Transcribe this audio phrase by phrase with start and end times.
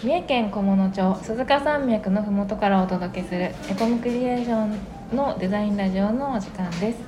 [0.00, 6.98] 三重県菰野町鈴鹿山脈のふもとからお届けするエコムクリエーションのデザインラジオのお時間です。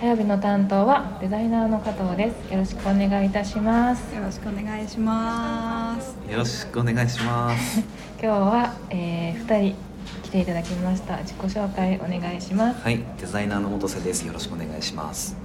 [0.00, 2.50] 火曜日の担当はデザイナーの加藤です。
[2.50, 4.14] よろしくお願いいたします。
[4.14, 6.16] よろしくお願いします。
[6.26, 7.80] よろしくお願いします。
[8.18, 9.76] 今日は、えー、2人
[10.22, 11.18] 来ていただきました。
[11.18, 12.80] 自己紹介お願いします。
[12.82, 14.26] はいデザイナーの元瀬です。
[14.26, 15.36] よろしくお願いします。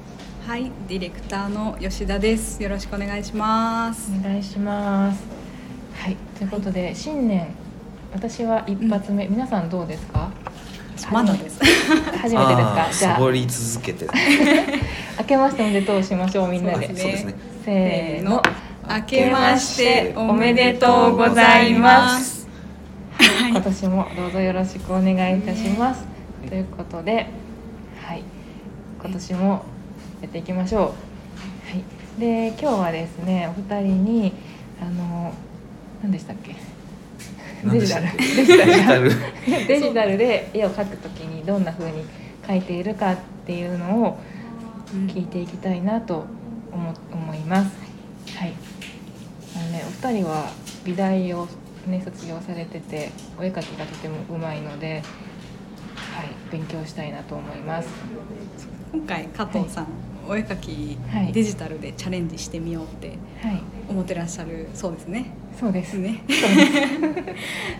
[0.47, 2.63] はいディレクターの吉田です。
[2.63, 4.09] よろしくお願いします。
[4.17, 5.38] お願いします
[5.99, 6.15] はい。
[6.37, 7.47] ということで、新年
[8.13, 10.31] 私は一発目、皆さんどうですか？
[11.11, 11.59] まだです。
[12.21, 12.87] 初めてですか？
[12.91, 13.31] じゃあ。
[13.31, 14.07] り続けて。
[15.19, 16.87] 明けましておめでとうしましょうみんなで。
[16.87, 17.33] そうですね。
[17.65, 18.41] せーの。
[18.89, 22.47] 明けましておめでとうございます。
[23.17, 23.51] はい。
[23.51, 26.03] 今年もどうぞよろしくお願いいたします、
[26.47, 27.27] ということで
[28.03, 28.23] はい。
[29.01, 29.49] 今年も
[30.21, 30.81] やっていきましょう。
[30.81, 30.89] は
[31.77, 31.83] い。
[32.19, 34.33] で今日はですねお二人に
[34.81, 35.33] あの
[36.01, 36.55] 何でしたっけ？
[37.63, 38.75] デジタル何でしたっけ？
[38.75, 39.09] デジタル。
[39.67, 40.17] デジタル。
[40.17, 42.05] で絵を描くときにどんな風に
[42.43, 44.19] 描いているかっていうのを
[45.07, 46.25] 聞いていきたいなと
[46.71, 47.71] 思思います。
[48.37, 48.53] はい。
[49.55, 50.51] あのねお二人は
[50.85, 51.47] 美大を
[51.87, 55.03] ね卒業されててお絵描きがとてもうまいので、
[56.15, 57.89] はい勉強したいなと思います。
[58.91, 59.87] 今回加藤さん、
[60.29, 63.61] お絵描き、はいデジタルでチャレンジしてみようってはい。
[63.89, 65.25] 思ってらっしゃるそうですね
[65.59, 65.95] そうです。
[65.95, 67.15] ね そう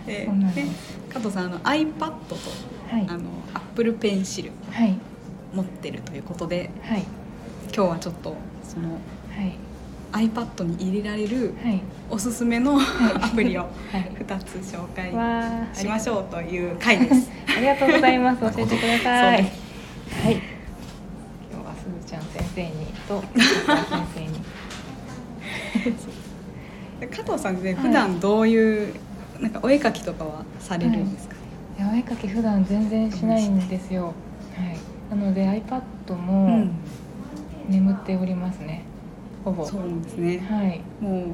[0.06, 0.28] で
[1.12, 2.34] 加藤さんあの iPad と、
[2.90, 3.20] はいあの
[3.54, 4.98] Apple Pencil はい
[5.54, 7.02] 持ってるということではい
[7.74, 8.34] 今日はちょっと
[8.64, 8.96] そのは
[9.44, 13.62] い iPad に入れられるはいおすすめのアプリを
[13.92, 14.10] はい。
[14.18, 15.10] 2つ紹介
[15.72, 17.30] しましょうという回です。
[17.56, 18.40] ありがとうございます。
[18.42, 19.38] 教えてください。
[19.38, 19.42] はい。
[19.44, 20.34] そう
[21.52, 23.46] 今日はすずちゃん先生にと 先
[24.14, 24.40] 生に。
[27.10, 28.94] 加藤さんねはい普段どういう
[29.40, 31.34] なんかお絵描きとかはされるんですか、
[31.78, 34.06] いやお絵描き普段全然しないんですよ。
[34.06, 35.16] はい。
[35.16, 36.66] なので iPad うも
[37.68, 38.82] 眠っておりますね。
[39.44, 39.64] ほぼ。
[39.64, 41.24] そうなんですねはいもう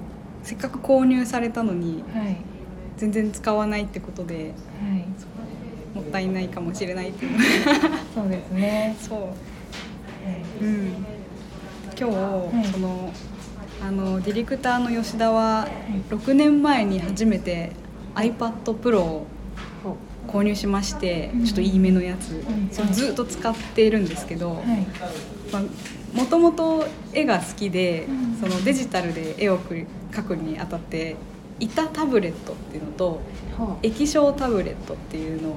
[0.45, 2.37] せっかく購入されたのにはい
[2.97, 5.05] 全然使わないってことではい。
[5.97, 7.41] もったいないかもしれないっていう
[8.15, 8.95] そうですね。
[9.01, 9.31] そう、はい
[10.61, 11.07] うん、
[11.99, 12.65] 今日、い。
[12.73, 13.13] その
[13.83, 15.69] あのディレクターの吉田は
[16.11, 17.73] 6年前に初めて
[18.15, 19.27] iPad Pro を
[20.27, 21.45] 購入しましてうん。
[21.45, 22.69] ちょっといいめのやつ、ん。
[22.73, 24.63] それずっと使っているんですけど、
[26.15, 28.37] もともと絵が好きで、うん。
[28.41, 29.87] そのデジタルで絵を描
[30.23, 31.17] くにあたって
[31.61, 33.21] 板タブレットっていうのと
[33.57, 35.55] ほ液晶タブレットっていうのを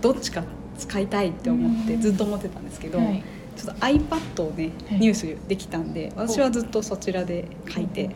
[0.00, 0.44] どっちか
[0.76, 2.00] 使いたいって思ってうん。
[2.00, 3.22] ずっと思ってたんですけど、はい
[3.56, 4.98] ちょっと iPad をねはい。
[5.00, 8.10] 入手できたんで私はずっとそちらで描いて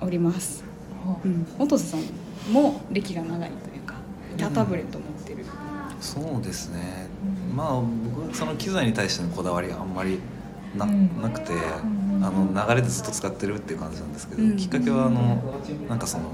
[0.00, 0.64] おります、
[1.04, 1.28] ほう。
[1.28, 3.94] うん、音瀬さんも歴が長いというか
[4.36, 5.44] 板タブレット持ってる、
[6.00, 7.08] そうですね。
[7.50, 7.56] うん。
[7.56, 10.20] まあ僕その機材に対してのこだわりがあんまり
[10.76, 11.22] な,、うん。
[11.22, 11.56] なくてん。
[12.22, 14.56] あの流れでずっと使ってるっていう感じなんですけど、うん。
[14.56, 15.42] きっかけはあの
[15.88, 16.24] なんかその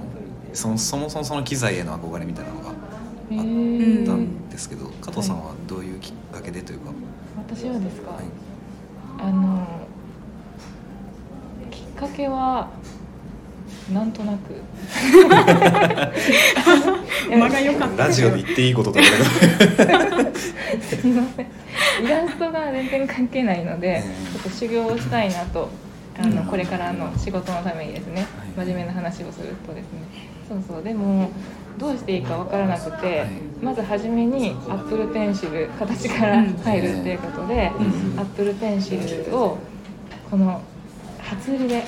[0.52, 2.70] そもそもその機材への憧れみたいなのが
[3.30, 6.90] へあっーたんですけど、加藤さんはどういうきっかけでというか、
[7.36, 8.24] 私はですか、はい。
[9.18, 9.66] あの
[11.70, 12.70] きっかけは
[13.92, 14.54] なんとなく。
[17.30, 18.04] 間が良かった。
[18.06, 19.04] ラジオで言っていいこととか
[19.84, 19.98] だ
[20.32, 20.38] け
[20.96, 21.46] すみません。
[22.02, 24.32] イラストが全然関係ないのでうん。
[24.32, 25.68] ちょっと修行をしたいなと
[26.18, 28.66] あのうんこれからの仕事のためにですねはい。
[28.66, 30.00] 真面目な話をするとですね。
[30.48, 30.82] そうそう。
[30.82, 31.30] でも
[31.78, 33.30] どうしていいか分からなくて、はい。
[33.62, 38.20] まず初めにアップルペンシル形から入るっていうことで、うん。
[38.20, 39.58] アップルペンシルを
[40.30, 40.60] この
[41.18, 41.84] 初売りで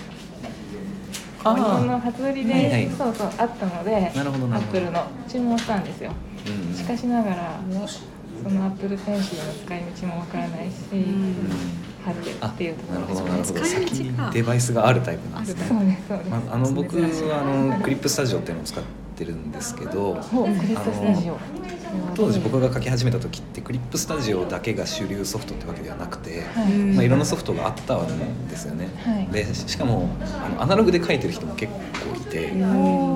[1.45, 6.13] 日本の初売りで、そうそうあったのでアップルの注文したんですよ。
[6.47, 7.61] うんしかしながら
[8.43, 10.73] そのアップルペンシルの使い道もわからないし、
[12.41, 13.25] あっていうとこなるほろですね。
[13.25, 13.65] どなるほど。
[13.65, 15.67] 先かにデバイスがあるタイプなんですね。
[15.69, 17.07] そうですそうです、まあ、あの僕は
[17.41, 18.85] あのクリップスタジオっていうのを使っ
[19.17, 21.39] てるんですけどほうクリスタスタジオ。
[22.17, 29.29] 当時僕が書き始めた時ってクリップスタジオだけが主流ソフトってわけではなくて、はい、うんまあ、いろんなソフトがあったんですよね、はい。
[29.29, 31.81] でしかもあのアナログで書いてる人も結構
[32.17, 32.65] いて、うん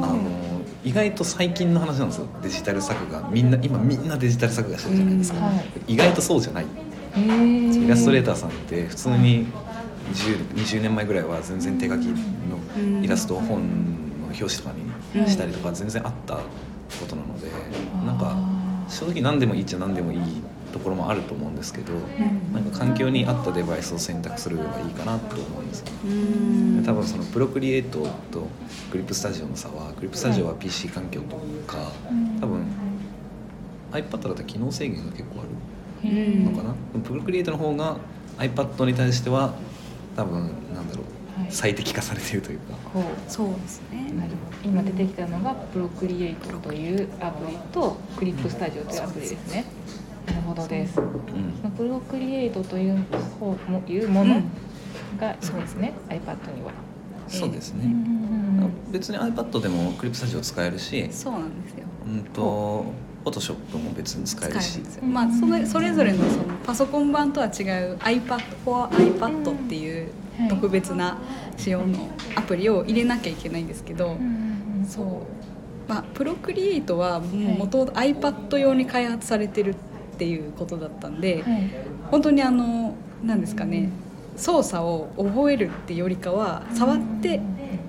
[0.05, 0.49] あの
[0.85, 2.27] 意外と最近の話なんですよ。
[2.41, 5.93] デジタル作画みんな今みんなデジタル作画してるじゃないですか、はい。
[5.93, 6.67] 意外とそうじない。
[6.67, 6.88] えー、
[7.27, 9.47] イラストレーターさんって普通に
[10.13, 13.61] 10, 20年前ぐらいは全然手書きのイラストを本
[14.21, 14.75] の表紙とか
[15.15, 16.43] にしたりとか全然あったこ
[17.09, 17.49] となので
[18.07, 18.37] なんか
[18.89, 21.93] 正直何でもいいっちゃ何でもいいとところもあると思うんですけど、
[22.53, 26.83] なんか環境に合ったデバイスを選択するのがいいかなと思うんですようん。
[26.85, 28.47] 多分そのプロクリエイトと
[28.91, 31.37] クリップスタジオの差はクリップスタジオは PC 環境と
[31.67, 31.91] か
[32.41, 32.67] 多分
[33.93, 35.48] iPad だったら機能制限が結構あるうん
[36.03, 37.97] のかな、プロクリエイトの方が
[38.39, 39.55] iPad に対しては
[40.17, 41.03] 多分なんだろ
[41.37, 41.51] う、はい。
[41.51, 42.75] 最適化されてるというか。
[42.93, 43.03] こう。
[43.31, 44.13] そうですね。
[44.17, 44.69] なるほど。
[44.69, 49.65] 今出てきたのがプロクリエイトというアプリとクリップスタジオというアプリですね。
[50.27, 51.01] なるほどです。
[51.01, 53.05] うんプロクリエイトという
[53.41, 54.45] 方もいうものうん。
[55.19, 55.95] がいいですね。
[56.09, 56.73] iPad には。
[57.29, 57.93] そうですね、うん。
[57.93, 57.99] うん
[58.63, 61.09] うん別に iPad でもクリップスタジオ使えるし。
[61.13, 61.85] そうなんですよ。
[62.07, 62.87] うんと
[63.31, 64.73] Photoshop も別に使えるし。
[64.73, 64.97] 使えるんです。
[64.97, 71.19] よまあそれそれぞれのそのパソコン版とは違う iPad for iPad っていうはい特別な
[71.57, 74.17] 仕様のアプリを入れなきゃいけないんですけど、
[74.87, 75.07] そう。
[75.89, 79.77] まあプロクリエイトはもともと iPad 用に開発されてるっ
[80.19, 81.71] ていうことだったんで、はい。
[82.11, 82.95] 本当にあの
[83.25, 83.91] 何ですかね
[84.37, 87.41] 操作を覚えるってよりかは触って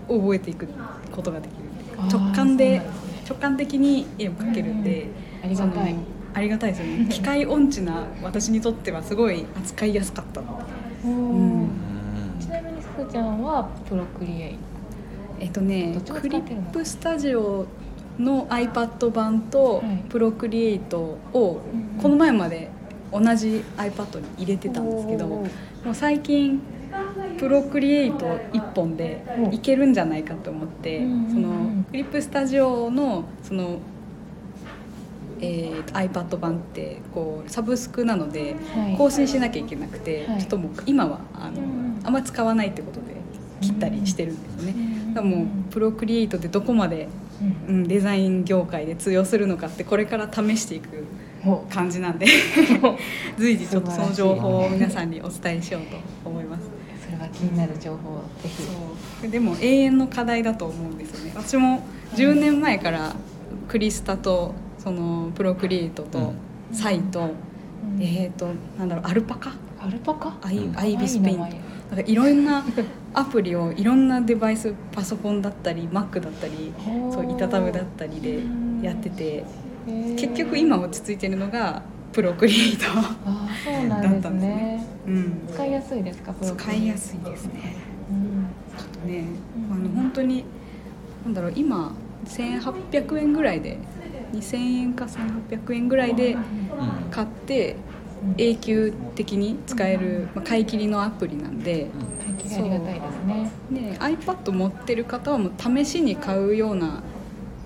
[0.07, 0.67] 覚えていく
[1.11, 1.69] ことができる。
[2.11, 2.81] 直感で
[3.29, 5.07] 直感的に絵を描けるんで、
[5.43, 5.95] ありがたい。
[6.33, 7.07] ありがたいですよね。
[7.09, 10.51] 機械音痴な私にとってはすごい扱いやすかったちな
[12.61, 14.57] みにすーちゃんはプロクリエイト。
[15.39, 17.65] えっとねクリップスタジオ
[18.19, 20.03] の iPad 版とはい。
[20.09, 22.69] プロクリエイトをうんこの前まで
[23.11, 26.61] 同じ iPad に入れてたんですけどおもーう最近
[27.37, 31.29] プロクリエイト1本でいけるんじゃないかと思ってうん。
[31.29, 31.49] その
[31.89, 33.77] クリップスタジオのその、
[35.41, 38.97] えー iPad 版ってこうサブスクなのではい。
[38.97, 40.39] 更新しなきゃいけなくて、はい。
[40.39, 43.07] ちょっともう今はあの、うんあんま使わないってことで
[43.59, 44.73] 切ったりしてるんですよね。
[45.15, 47.09] うんもうプロクリエイトでどこまで、
[47.67, 47.75] うん。
[47.75, 51.05] うん、デザイン業界で通用するのかってこれから試していく
[51.43, 52.27] ほ感じなんで
[53.37, 55.97] 随時ちょっとその情報を皆さんにお伝えしようと
[56.29, 56.63] 思います。
[57.05, 58.63] それは気になる情報をぜひ。
[58.63, 59.29] そう。
[59.29, 61.33] でも永遠の課題だと思うんですよね。
[61.35, 61.81] 私も
[62.15, 63.15] 10年前から
[63.67, 64.53] クリスタと
[64.89, 66.33] そのプロクリエイトと
[66.71, 68.01] サイと、うん。
[68.01, 68.47] えっ、と
[68.79, 69.51] なんだろうアルパカ？
[69.79, 70.35] アルパカ？
[70.41, 70.77] アイ,、うん。
[70.77, 71.41] アイビスペイント。
[71.41, 72.65] なんかいろんな
[73.13, 78.39] アプリをいろんなデバイスパソコンだったり Mac だったり前そういたたぶだったりで
[78.83, 79.43] やってて
[79.85, 81.81] 結局今落ち着いてるのが
[82.11, 84.55] プロクリエイト、ああそうなんですだったんですね。
[84.55, 87.75] ねうん、使いやすいですか使いやすいですね。
[88.09, 89.11] うん。
[89.11, 89.25] ね。
[89.69, 89.73] うん。
[89.73, 90.43] あの本当に
[91.25, 91.93] なんだろう今
[92.25, 93.77] 1800円ぐらいで
[94.33, 96.43] 2000円か1800円ぐらいでうん。
[97.11, 97.75] 買って
[98.37, 101.89] 永久的に使える、まあ、買い切りのアプリなんで、
[102.57, 103.51] ありがたいですね。
[103.69, 107.01] ね、iPad 持ってる方はもう試しに買うような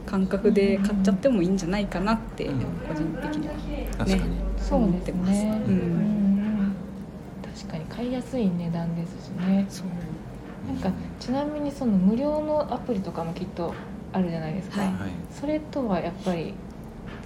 [0.05, 2.59] 感覚で買っちゃってもいいんじゃないかなって、うん。
[2.87, 3.53] 個人的には
[3.97, 4.21] 確かに、そう
[4.55, 4.77] ですね。
[4.77, 5.45] 思ってます。
[5.45, 6.75] うん。
[7.55, 9.65] 確かに買いやすい値段ですしね。
[9.69, 9.87] そう。
[10.67, 13.73] なんかちなみにその無料のアプリとかもきっと
[14.13, 14.93] あるじゃないですか、はい。
[14.93, 16.53] はいそれとはやっぱり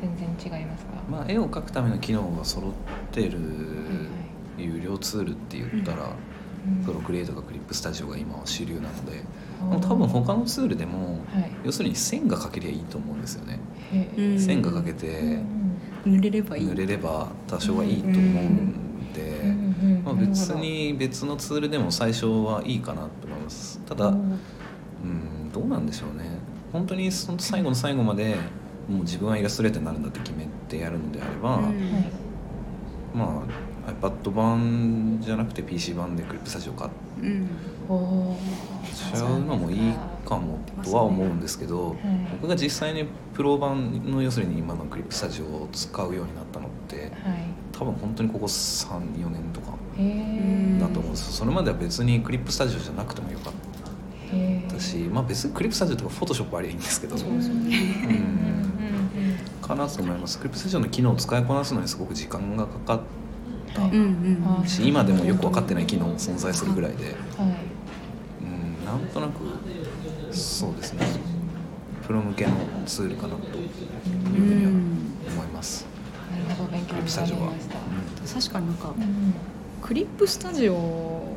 [0.01, 2.71] 全然違いますか、まあ、絵を描くための機能が揃っ
[3.11, 3.37] てる
[4.57, 6.83] 有料ツールって言ったら、うん。
[6.83, 9.23] プロクリエイトかクリップスタジオが今は主流なので、
[9.71, 9.81] うん。
[9.81, 11.51] 多分他のツールでもはい。
[11.63, 13.59] 要するに線が描けりゃいいと思うんですよね、
[14.39, 15.07] 線が描けて
[16.05, 16.65] うん塗れればいい。
[16.65, 19.55] 塗れれば多少はいいと思うんで、
[20.03, 23.79] まあ、別に別のツールでも最初はいいかなと思います。
[23.85, 26.36] ただ、ううんん、どうなんでしょうね
[26.71, 28.35] 本当にその最後の最後まで
[28.89, 31.65] もう自分はイラストレーターになるんだって決めてやるのであれば、うん。
[31.65, 31.73] はい
[33.15, 36.91] まあ iPad 版じゃなくて PC 版でクリップスタジオ買っ
[38.93, 39.93] ちゃうのもいい
[40.25, 41.97] かもとは思うんですけど、はい
[42.41, 47.11] 僕が実際にプロ版の要するに今のクリップスタジオを使うようになったのってはい。
[47.71, 53.66] 多分本当にここ34年とかだと思うんですそれまでは別にクリップスタジオじゃなくてもよかっへ
[54.33, 57.17] えたし、まあ、別にクリップスタジオとかフォトショップありゃいいんですけど。
[57.17, 57.77] そうですよね。
[59.63, 59.67] うん。
[59.67, 60.37] かなと思います。
[60.37, 62.99] クリップスタジオの機能を使いこなすのにすごく時間がかかっ
[63.79, 64.61] はいうんうん。
[64.63, 67.15] あし今でもよく分かってない機能も存在するぐらいで、はい。
[68.41, 69.33] うん、なんとなく
[70.31, 71.05] そうですね。
[72.05, 72.53] プロ向けの
[72.85, 75.85] ツールかなというふうには思います、
[76.31, 76.71] なるほど。
[76.71, 77.41] 勉強になクリップスタジオは。
[77.41, 79.33] りました確かになんかうん
[79.81, 81.36] クリップスタジオ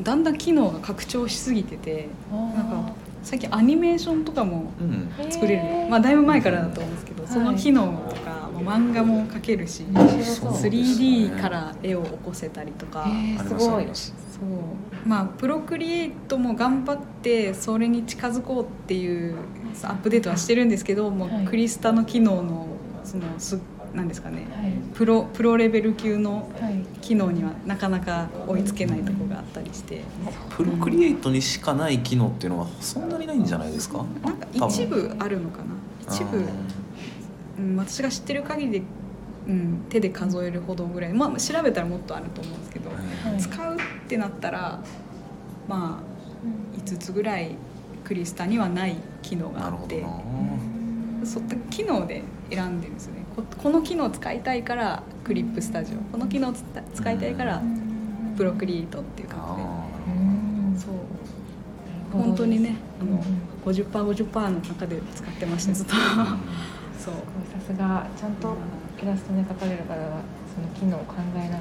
[0.00, 5.10] だんだん機能が拡張しすぎててなんか最近アニメーションとかもうん。
[5.24, 5.88] うん作れる、へー。
[5.88, 7.32] まあだいぶ前からだと思うんですけど、はい。
[7.32, 13.06] その機能とか、まあ漫画も描けるし、面白そう 3D から絵を起こせたりとか、
[13.46, 13.86] すごい。
[13.94, 15.08] そう。
[15.08, 19.36] まあプロクリエイトも頑張ってそれに近づこうっていう
[19.82, 21.44] アップデートはしてるんですけどもうはい。
[21.44, 22.66] クリスタの機能の
[23.04, 23.58] そのす
[23.94, 24.46] なんですかね。
[24.54, 24.72] はい。
[24.94, 26.82] プロプロレベル級のはい。
[27.00, 30.02] 機能にはなかなか追いつけないとこがあったりして。
[30.50, 34.04] プロクリエイトにしかない機能っていうのはそんなにないんじゃないですか？
[34.22, 35.64] なんか一部あるのかな。
[36.00, 36.44] 一部、
[37.58, 38.82] うん、私が知ってる限りで、
[39.48, 42.96] うん、手で数えるほどぐらい、まあ、調べたらもっとあると思うんですけど、は
[43.36, 43.40] い。
[43.40, 44.80] 使うってなったら
[45.68, 47.56] まあ5つぐらい
[48.04, 50.08] クリスタにはない機能がなるほどあってな
[51.24, 53.24] そう機能で選んでるんですよね。
[53.36, 55.98] ここの機能使いたいからクリップスタジオ。
[56.12, 57.62] この機能使いたいから
[58.36, 59.86] プロクリエイトっていう感あ
[60.76, 62.22] じでそう。
[62.22, 63.22] 本当にねあの
[63.64, 65.92] 50%50% の中で使ってましたずっと。
[65.96, 66.36] あ
[66.98, 67.14] そう。
[67.14, 67.20] さ
[67.66, 68.54] すがちゃんと
[69.02, 70.20] イラストで描かれる方は
[70.54, 71.60] その機能を考えながらね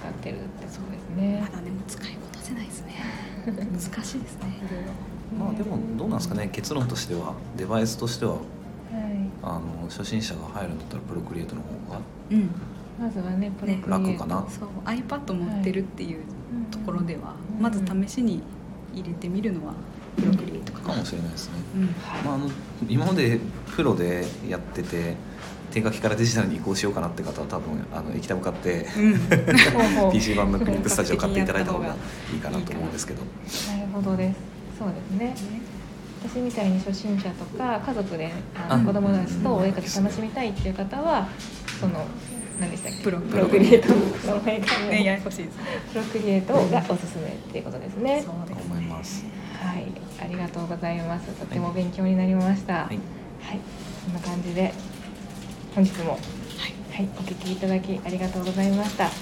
[0.00, 1.40] 使ってるってそうですね。
[1.42, 2.94] まだねもう使いこなせないですね。
[3.46, 4.58] 難しいですね。
[4.58, 6.48] いろいろまあでもどうなんですかね。
[6.52, 8.40] 結論としてはデバイスとしてははい
[9.42, 12.50] あの初心者が入るんだったらプロクリエイトの方がうん。
[13.00, 13.90] まずはねプロクリエイト。
[13.90, 14.46] 楽かな？
[14.48, 16.24] そう iPad 持ってるっていう
[16.70, 17.62] ところでは、うん。
[17.62, 18.42] まず試しに
[18.92, 19.74] 入れてみるのは
[20.16, 20.88] プロクリエイトかな。
[20.88, 21.84] かもしれないですね、うん。
[22.24, 22.50] まあ、あの
[22.88, 23.40] 今まで
[23.74, 25.14] プロでやってて
[25.70, 30.10] 手書きからデジタルに移行しようかなって方は多分あの液タブ買ってうん。
[30.12, 31.96] PC 版のクリップスタジオ買っていただいた方が
[32.34, 33.22] いいかなと思うんですけど。
[33.72, 34.40] なるほどです。
[34.78, 35.34] そうですね
[36.22, 38.84] 私みたいに初心者とか家族であのあ。
[38.86, 41.26] 子供たちとお絵描き楽しみたいっていう方は
[41.80, 42.04] その
[42.60, 43.02] 何でしたっけ？
[43.02, 43.18] プロ。
[43.20, 45.58] プロクリエイト名前がねややこしいです。
[45.92, 48.22] プロクリエイトがおすすめっていうことですね。
[48.22, 49.24] そうです思います。
[49.62, 49.86] はい。
[50.22, 51.28] ありがとうございます。
[51.28, 52.84] とても勉強になりました。
[52.84, 52.98] はい。
[53.40, 53.60] はい、
[54.04, 54.74] そんな感じで
[55.74, 56.20] 本日も、はい。
[57.18, 59.08] お聞きいただきありがとうございました。
[59.08, 59.14] チ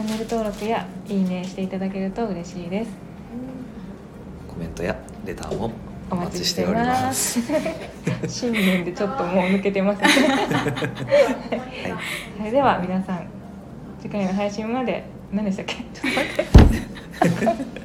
[0.00, 2.90] ャンネル登録やいいねしていただけると嬉しいです。
[2.90, 3.07] コ
[4.58, 5.70] メントやレターも
[6.10, 7.40] おお待ちしてておりまます。
[7.42, 7.52] す
[8.28, 10.08] 新年でちょっともう抜けてますね。
[10.08, 10.10] は
[12.38, 12.42] い。
[12.42, 13.26] はい、では皆さん
[14.00, 15.74] 次回の配信まで何でしたっけ？
[15.74, 17.78] ちょっと待って。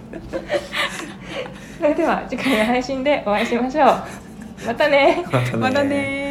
[1.80, 4.04] それでは次回の配信でお会いしましょう。
[4.68, 5.24] またね。
[5.26, 6.23] またねまだね